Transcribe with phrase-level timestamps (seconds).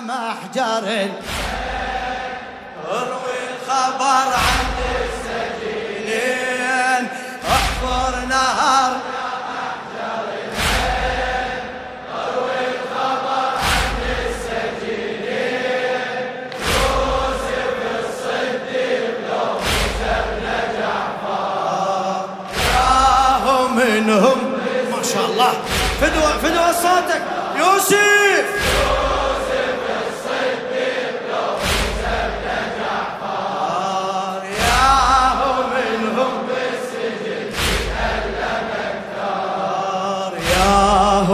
[0.00, 1.08] محجر
[2.90, 4.66] اروي الخبر عن
[5.04, 6.24] السجينين
[7.48, 8.92] احفر نهر.
[23.74, 24.38] منهم.
[24.90, 25.52] ما شاء الله.
[26.00, 27.22] فدوى فدوى صوتك.
[27.56, 28.53] يوسف!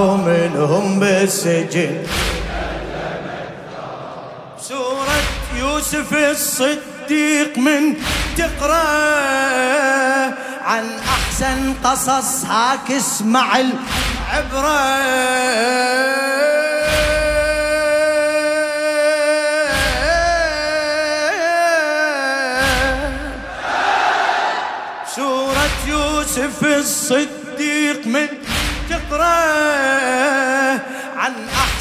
[0.00, 2.06] ياهو منهم بالسجن.
[4.60, 5.22] سورة
[5.56, 7.94] يوسف الصديق من
[8.36, 8.86] تقرأ
[10.64, 14.80] عن أحسن قصص هاك اسمع العبرة
[25.16, 27.39] سورة يوسف الصديق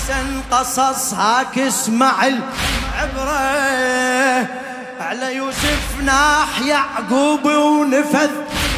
[0.10, 3.40] أحسن قصص هاك اسمع العبرة
[5.02, 8.30] على يوسف ناح يعقوب ونفذ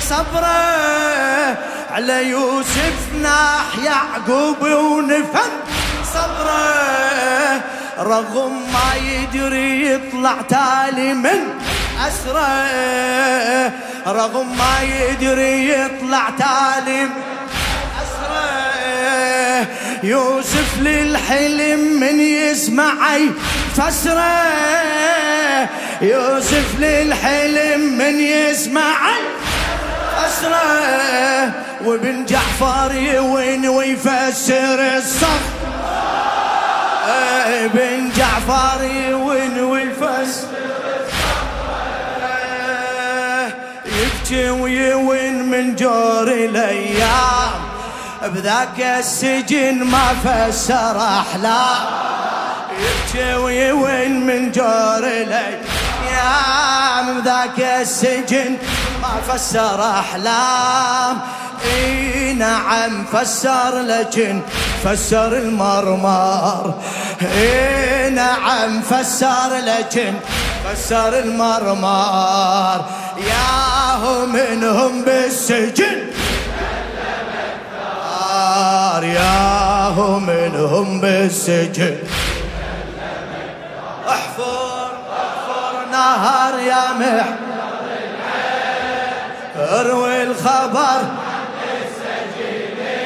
[0.01, 1.57] صبره
[1.91, 5.51] على يوسف ناح يعقوب ونفذ
[6.13, 7.61] صبره
[7.99, 11.59] رغم ما يدري يطلع تالي من
[12.07, 13.71] أسره
[14.07, 17.30] رغم ما يدري يطلع تالي من
[20.03, 23.29] يوسف للحلم من يسمعي
[23.75, 24.31] فسرة.
[26.01, 29.21] يوسف للحلم من يسمعي
[30.25, 31.51] أسره
[31.85, 35.41] وابن جعفر يوين ويفسر الصف؟
[37.47, 40.47] ابن جعفر يوين ويفسر
[43.85, 47.70] يبكي ويوين من جور الأيام.
[48.27, 51.85] بذاك السجن ما فسر أحلام.
[52.79, 55.61] يبكي ويوين من جور الأيام
[57.21, 58.57] بذاك السجن
[59.01, 61.21] ما فسر أحلام.
[61.65, 64.41] إي نعم فسر لكن
[64.83, 66.73] فسر المرمر.
[67.21, 70.13] إي نعم فسر لكن
[70.65, 72.85] فسر المرمر.
[73.17, 76.11] ياهو منهم بالسجن.
[79.03, 81.97] ياهو منهم بالسجن.
[84.07, 87.35] أحفر أحفر نهر يا محمد
[89.55, 91.01] أروي الخبر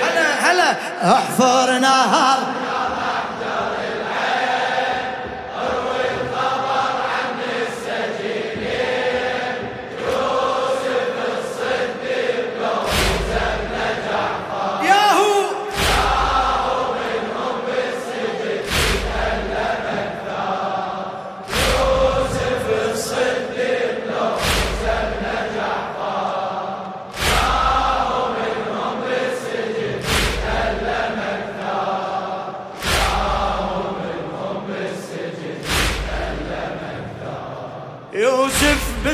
[0.03, 0.71] هلا هلا.
[1.03, 2.37] أحفر نهر.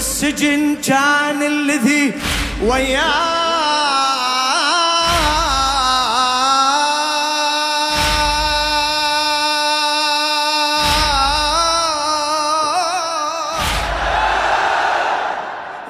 [0.02, 2.14] يوسف بالسجن كان الذي
[2.64, 3.52] وياه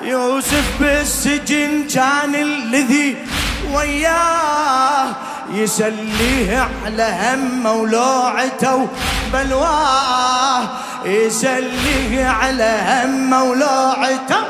[0.01, 3.15] يوسف بالسجن كان الذي
[3.73, 4.40] وياه
[5.63, 8.87] يسليه على همه ولوعته
[9.33, 10.63] بلواه
[11.05, 14.41] يسليه على همه ولوعته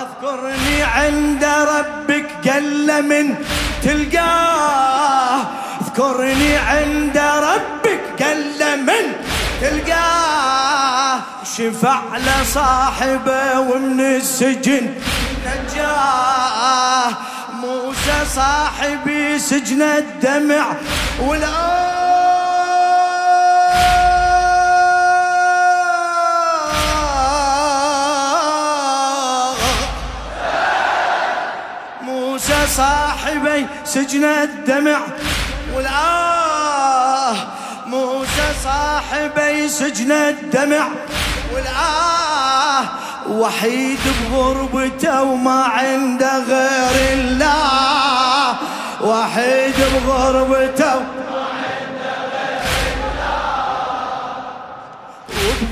[0.00, 3.34] اذكرني عند ربك قل من
[3.82, 5.40] تلقاه.
[5.80, 9.04] اذكرني عند ربك قل من
[9.60, 11.20] تلقاه.
[11.56, 14.94] شفع لصاحبه ومن السجن
[15.46, 17.10] نجاه.
[17.62, 20.66] موسى صاحبي سجن الدمع
[21.20, 21.90] والآه
[32.02, 35.00] موسى صاحبي سجن الدمع
[35.74, 37.36] والآه
[37.86, 40.88] موسى صاحبي سجن الدمع
[41.52, 42.19] والآه
[43.30, 43.98] وحيد
[44.32, 48.56] بغربته وما عنده غير الله.
[49.00, 50.94] وحيد بغربته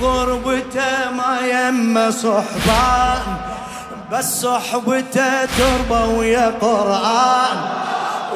[0.01, 3.23] وبغربته ما يم صحبان
[4.13, 7.57] بس صحبته تربة ويا قرآن.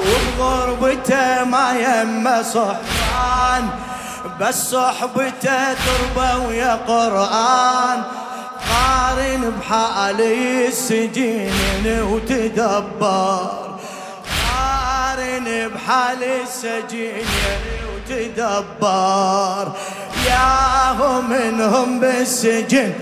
[0.07, 3.69] وبغربته ما يم صحبان
[4.41, 8.03] بس صحبته تربة ويا قرآن.
[9.61, 13.51] بحالي السجين وتدبر.
[14.47, 17.27] قارن بحالي السجين
[17.95, 19.73] وتدبر.
[20.27, 22.93] ياهو منهم بالسجن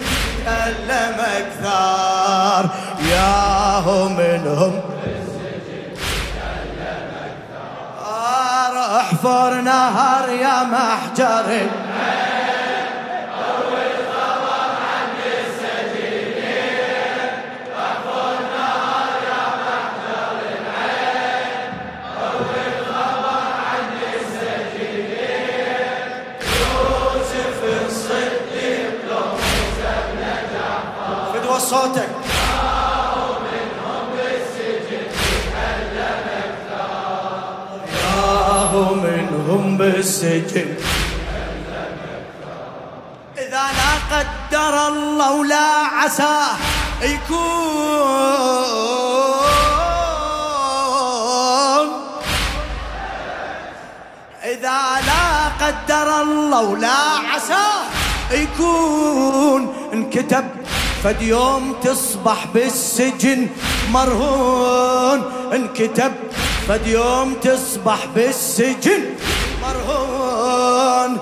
[0.47, 2.69] تكلم أكثر.
[3.11, 4.81] ياهو منهم
[9.01, 11.47] احفر نهر يا محجر.
[31.71, 32.11] صوتك.
[39.05, 40.69] منهم بالسجن.
[43.39, 45.69] إذا لا قدر الله ولا
[45.99, 46.57] عساه
[47.03, 47.51] يكون.
[54.45, 54.81] إذا
[55.11, 55.27] لا
[55.63, 57.01] قدر الله ولا
[57.35, 57.83] عساه
[58.31, 59.63] يكون.
[59.93, 60.60] انكتب
[61.05, 63.49] فد يوم تصبح بالسجن
[63.91, 66.13] مرهون انكتب.
[66.69, 69.05] فد يوم تصبح بالسجن
[69.63, 71.19] مرهون.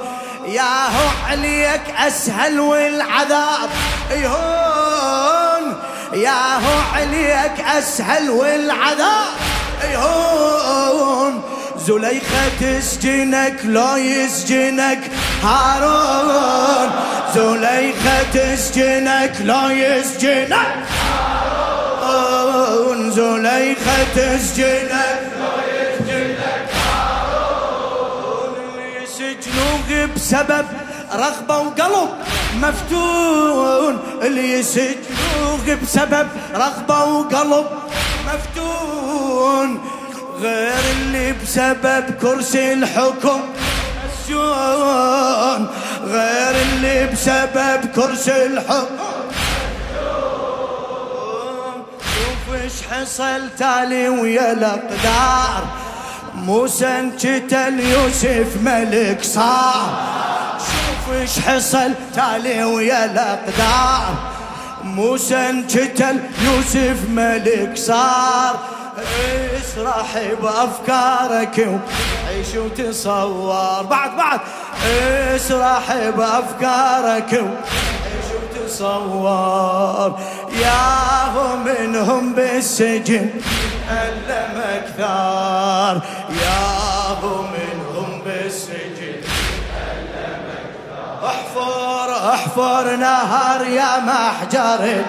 [0.47, 3.71] ياهو عليك أسهل والعذاب
[4.11, 5.77] يهون.
[6.13, 9.33] ياهو عليك أسهل والعذاب
[9.93, 11.43] يهون.
[11.89, 14.99] زليخة تسجنك لو يسجنك
[15.43, 16.91] هارون
[17.35, 20.77] زليخة تسجنك لو يسجنك
[22.03, 29.05] هارون زليخة تسجنك لو يسجنك هارون اللي
[30.17, 30.67] بسبب
[31.15, 32.11] رغبة وقلب
[32.63, 33.99] مفتون.
[34.23, 37.67] اللي يسجنوك بسبب رغبة وقلب
[38.27, 39.98] مفتون.
[40.41, 43.41] غير اللي بسبب كرسي الحكم.
[44.05, 45.69] مسجون
[46.05, 48.97] غير اللي بسبب كرسي الحكم.
[52.15, 55.65] شوف إيش حصل تالي ويا الأقدار.
[56.35, 59.99] موسى انقتل يوسف ملك صار.
[60.59, 64.15] شوف إيش حصل تالي ويا الأقدار.
[64.85, 68.78] موسى انقتل يوسف ملك صار.
[69.57, 74.41] اسرح بأفكارك وعيش وتصور بعد بعد.
[75.35, 75.87] اسرح
[76.17, 80.19] بأفكارك وعيش وتصور
[80.53, 83.31] ياهو منهم بالسجن
[83.91, 86.01] ألم أكثر.
[86.43, 89.21] ياهو منهم بالسجن
[89.93, 91.27] ألم أكثر.
[91.27, 95.05] احفر احفر نهر يا محجر.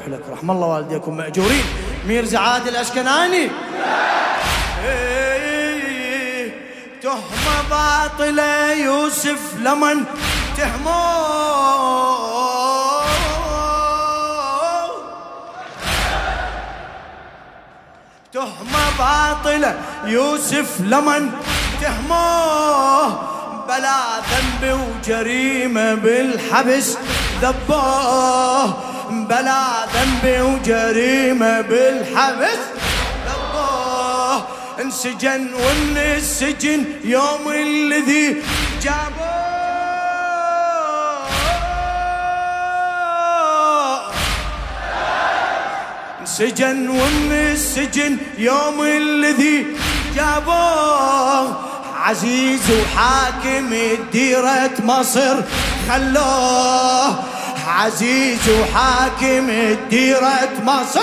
[0.00, 0.20] أروح لك.
[0.32, 1.64] رحم الله والديكم مأجورين.
[2.06, 3.50] ميرزا عادل الاشكناني
[7.02, 10.04] تهمة باطلة يوسف لمن
[10.56, 11.32] تهموه
[18.32, 21.30] تهمة باطلة يوسف لمن
[21.82, 23.08] تهموه
[23.68, 26.98] بلا ذنب وجريمة بالحبس
[27.42, 28.91] ذبوه
[29.32, 32.62] بلا ذنب وجريمة بالحبس.
[33.26, 34.44] ذبوه
[34.80, 38.42] انسجن ومن السجن يوم الذي
[38.82, 39.32] جابوه
[46.20, 49.66] انسجن ومن السجن يوم الذي
[50.16, 51.56] جابوه
[51.96, 53.74] عزيز وحاكم
[54.12, 55.36] ديرة مصر
[55.88, 57.32] خلوه.
[57.68, 59.46] عزيز وحاكم
[59.90, 61.00] ديرة مصر.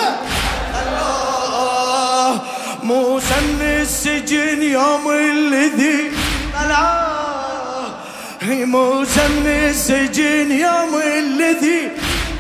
[0.74, 2.40] خلوه
[2.84, 6.12] موسى من السجن يوم الذي
[6.54, 7.90] طلعوه
[8.66, 11.92] موسى من السجن يوم الذي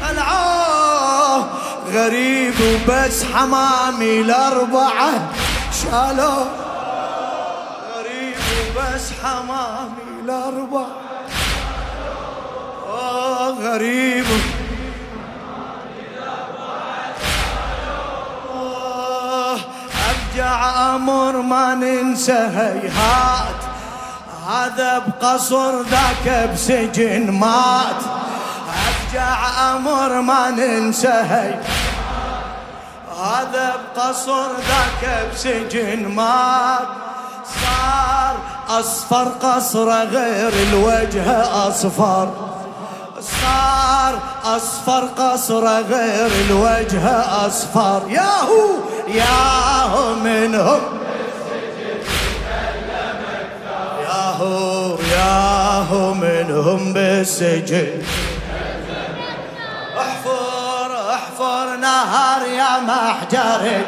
[0.01, 1.47] طلعوه
[1.93, 5.11] غريب وبس حمامي الأربعة.
[5.83, 6.47] شالوه.
[7.95, 10.87] غريب وبس حمامي الأربعة.
[13.59, 14.25] غريب.
[18.55, 19.57] آه
[20.09, 23.59] أرجع أمر ما ننسى هيهات.
[24.47, 28.01] هذا بقصر ذاك بسجن مات.
[28.87, 29.37] أرجع
[29.75, 31.65] أمر ما ننسى هيهات.
[33.23, 36.87] هذا بقصر ذاك بسجن مات.
[37.61, 38.35] صار
[38.79, 42.48] أصفر قصره غير الوجه أصفر.
[43.21, 47.03] صار أصفر قصره غير الوجه
[47.45, 48.01] أصفر.
[48.09, 48.65] ياهو
[49.07, 50.81] ياهو منهم.
[54.03, 58.01] ياهو ياهو منهم بالسجن.
[59.97, 63.81] احفر احفر نهر يا محجر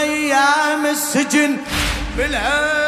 [0.00, 1.56] أيام السجن
[2.16, 2.82] بالعين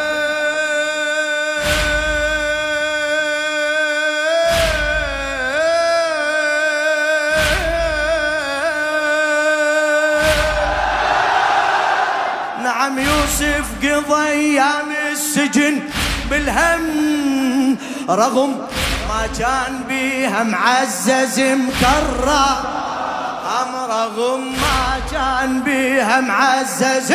[12.63, 15.81] نعم يوسف قضى أيام السجن
[16.31, 17.77] بالهم
[18.09, 18.51] رغم
[19.09, 22.75] ما كان بيها معزز مكرر
[23.89, 24.64] رغم ما
[25.25, 27.13] كان بيها معزز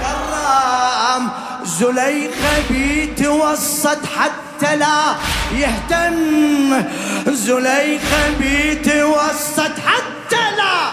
[0.00, 1.30] كرام
[1.64, 5.14] زليخة بيتوسط حتى لا
[5.52, 6.84] يهتم.
[7.26, 10.90] زليخة بيتوسط حتى لا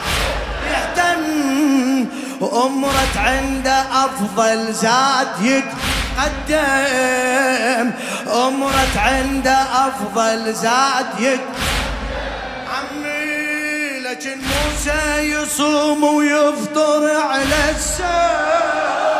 [0.71, 2.05] يهتم.
[2.41, 6.67] وأمرت عنده أفضل زاد يتقدم.
[8.27, 11.66] أمرت عنده أفضل زاد يتقدم.
[14.17, 19.17] لكن موسى يصوم ويفطر على السام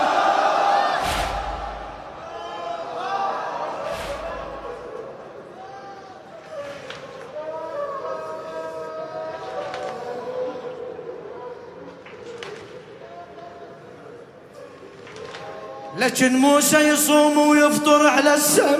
[15.98, 18.80] لكن موسى يصوم ويفطر على السم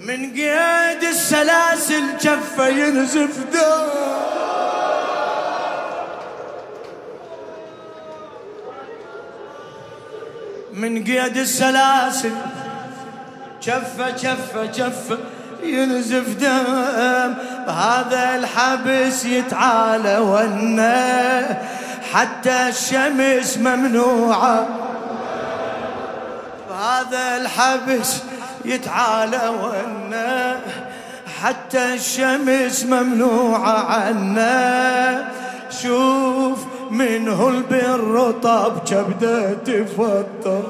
[0.00, 0.83] من قيد
[1.14, 3.86] السلاسل جفه ينزف دم
[10.72, 12.32] من قيد السلاسل
[13.62, 15.18] جفه جفه جفه
[15.62, 17.34] ينزف دم.
[17.66, 21.58] بهذا الحبس يتعالى ونا
[22.12, 24.66] حتى الشمس ممنوعة.
[26.70, 28.22] بهذا الحبس
[28.64, 30.60] يتعالى ونا
[31.44, 35.28] حتى الشمس ممنوعة عنا.
[35.82, 36.58] شوف
[36.90, 40.62] منه البر طاب كبدة تفطر.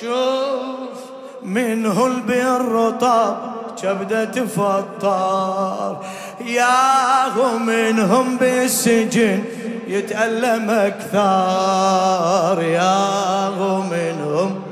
[0.00, 0.98] شوف
[1.42, 3.36] منه البر طاب
[3.82, 5.96] كبدة تفطر.
[6.40, 9.44] ياهو منهم بالسجن
[9.88, 12.62] يتألم أكثر.
[12.62, 13.48] يا
[13.90, 14.63] منهم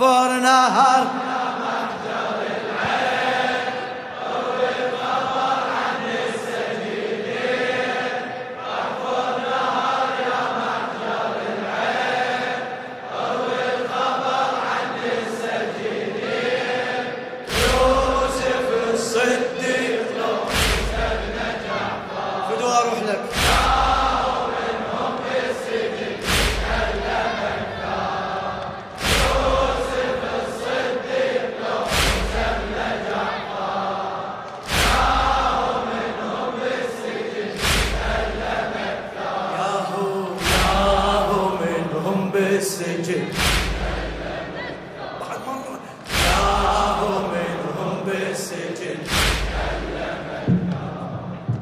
[0.00, 1.29] for an hour.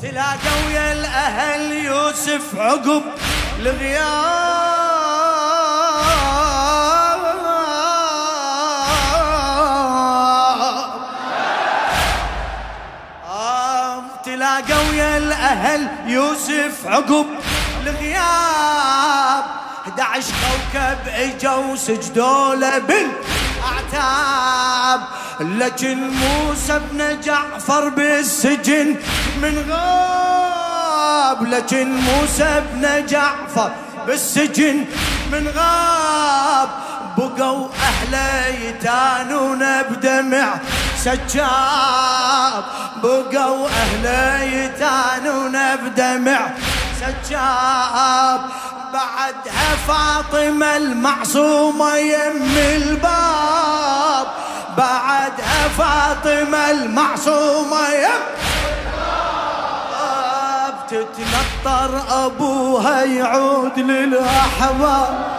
[0.01, 3.03] تلاقوا يا الأهل يوسف عقب
[3.59, 4.09] الغياب
[13.27, 17.27] آه تلاقوا يا الأهل يوسف عقب
[19.99, 22.79] 11 كوكب اجوا سجدوا له
[23.59, 24.21] بالأعتاب.
[25.41, 28.97] لكن موسى بن جعفر بالسجن
[29.43, 31.43] من غاب.
[31.43, 33.71] لكن موسى بن جعفر
[34.07, 34.85] بالسجن
[35.33, 36.69] من غاب.
[37.19, 40.55] بقوا أهله يتانون بدمع
[40.99, 42.65] سجاب.
[43.03, 46.41] بقوا أهله يتانون بدمع
[47.01, 48.41] سجاب.
[48.93, 54.27] بعدها فاطمة المعصومة يم الباب.
[54.77, 58.23] بعدها فاطمة المعصومة يم
[60.89, 65.39] تتنطر أبوها يعود للأحباب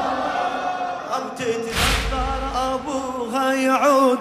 [1.38, 4.20] تتنطر أبوها يعود.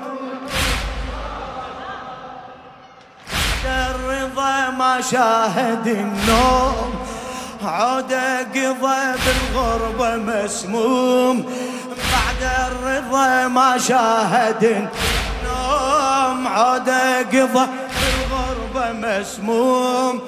[3.65, 6.98] الرضا ما شاهد النوم.
[7.65, 8.13] عود
[8.55, 11.37] قضى بالغربة مسموم.
[12.13, 16.49] بعد الرضا ما شاهد النوم.
[16.49, 16.91] عود
[17.33, 17.67] قضى
[17.99, 20.21] بالغربة مسموم.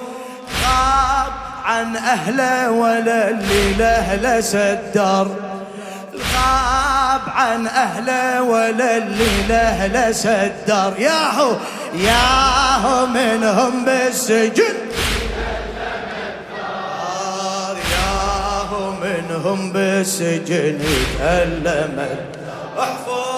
[0.64, 1.32] غاب
[1.64, 3.72] عن أهله ولا اللي
[4.16, 5.26] له سدر
[6.34, 11.56] غاب عن أهله ولا اللي له سدر ياهو
[11.94, 14.79] ياهو منهم بالسجن.
[19.40, 20.78] منهم بالسجن
[21.18, 22.18] تألمت
[22.78, 23.29] احفر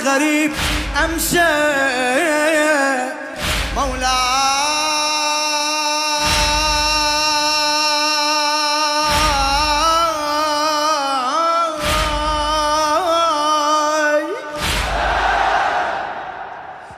[0.00, 0.52] آخر غريب
[1.04, 1.52] أمسى
[3.76, 4.20] مولاي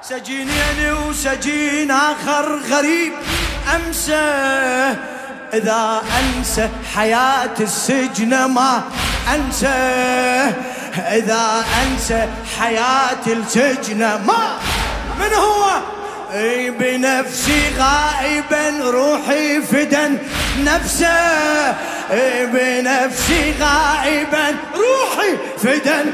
[0.02, 3.12] سجينين وسجين آخر غريب
[3.74, 4.14] أمسى
[5.54, 8.82] إذا أنسى حياة السجن ما
[9.34, 10.71] أنسى.
[10.98, 12.28] إذا أنسى
[12.58, 14.58] حياة السجن ما؟
[15.20, 15.70] من هو؟
[16.34, 20.18] إي بنفسي غائبا روحي فدن
[20.58, 21.74] نفسه
[22.10, 26.12] إي بنفسي غائبا روحي فدن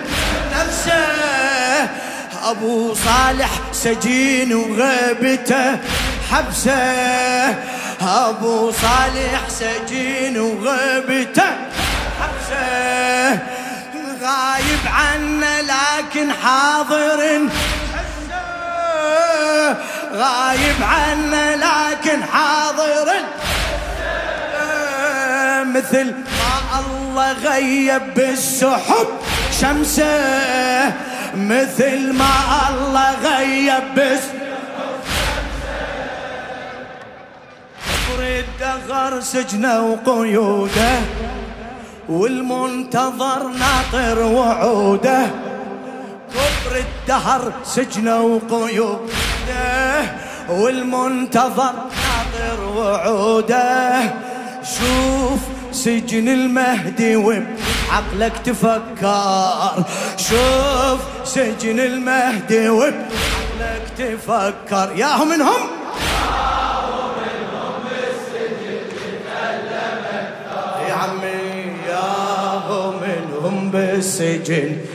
[0.53, 1.89] نفسه
[2.45, 5.79] أبو صالح سجين وغيبته
[6.31, 7.49] حبسه
[8.01, 11.68] أبو صالح سجين وغيبته
[14.99, 17.21] عنا لكن حاضر.
[20.13, 23.09] غايب عنا لكن حاضر.
[25.75, 26.07] مثل
[26.39, 29.09] ما الله غيب بالسحب
[29.61, 30.93] شمسه
[31.35, 32.35] مثل ما
[32.69, 34.39] الله غيب بالسحب
[38.21, 40.93] الدهر سجنه وقيوده.
[42.09, 45.27] والمنتظر ناطر وعوده.
[46.35, 50.03] كبر الدهر سجنه وقيوده.
[50.49, 54.01] والمنتظر ناطر وعوده.
[54.63, 55.41] شوف
[55.73, 59.85] سجن المهدي وبعقلك تفكر.
[60.17, 64.93] شوف سجن المهدي وبعقلك تفكر.
[64.97, 65.78] ياهو منهم
[73.75, 74.88] ياهو